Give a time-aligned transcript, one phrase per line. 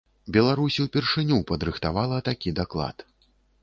[0.37, 3.11] Беларусь упершыню падрыхтавала такі даклад.